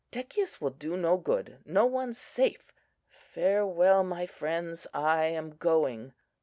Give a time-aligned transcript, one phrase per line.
[0.09, 1.59] Decius will do no good.
[1.63, 2.73] No one's safe!
[3.07, 4.87] Farewell, my friends!
[4.95, 6.13] I am going.